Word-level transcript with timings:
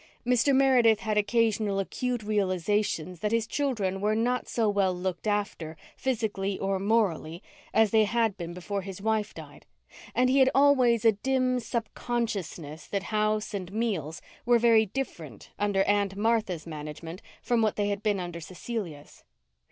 Mr. 0.25 0.51
Meredith 0.55 1.01
had 1.01 1.15
occasional 1.15 1.77
acute 1.77 2.23
realizations 2.23 3.19
that 3.19 3.31
his 3.31 3.45
children 3.45 4.01
were 4.01 4.15
not 4.15 4.47
so 4.47 4.67
well 4.67 4.95
looked 4.95 5.27
after, 5.27 5.77
physically 5.95 6.57
or 6.57 6.79
morally, 6.79 7.43
as 7.71 7.91
they 7.91 8.05
had 8.05 8.35
been 8.35 8.51
before 8.51 8.81
his 8.81 8.99
wife 8.99 9.35
died, 9.35 9.67
and 10.15 10.27
he 10.27 10.39
had 10.39 10.49
always 10.55 11.05
a 11.05 11.11
dim 11.11 11.59
sub 11.59 11.85
consciousness 11.93 12.87
that 12.87 13.03
house 13.13 13.53
and 13.53 13.71
meals 13.71 14.23
were 14.43 14.57
very 14.57 14.87
different 14.87 15.51
under 15.59 15.83
Aunt 15.83 16.15
Martha's 16.15 16.65
management 16.65 17.21
from 17.43 17.61
what 17.61 17.75
they 17.75 17.89
had 17.89 18.01
been 18.01 18.19
under 18.19 18.39
Cecilia's. 18.41 19.23